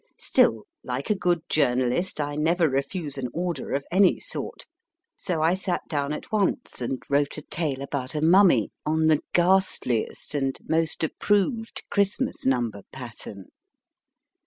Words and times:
Still, 0.17 0.63
like 0.83 1.11
a 1.11 1.15
good 1.15 1.47
journalist, 1.47 2.19
I 2.19 2.35
never 2.35 2.67
refuse 2.67 3.19
an 3.19 3.27
order 3.35 3.71
of 3.73 3.85
any 3.91 4.19
sort; 4.19 4.65
so 5.15 5.43
I 5.43 5.53
sat 5.53 5.87
down 5.87 6.11
at 6.11 6.31
once 6.31 6.81
and 6.81 7.03
wrote 7.07 7.37
a 7.37 7.43
tale 7.43 7.83
about 7.83 8.15
a 8.15 8.21
mummy 8.21 8.71
on 8.83 9.05
the 9.05 9.21
ghastliest 9.35 10.33
and 10.33 10.57
most 10.67 11.03
approved 11.03 11.83
Christmas 11.91 12.47
number 12.47 12.81
pattern. 12.91 13.49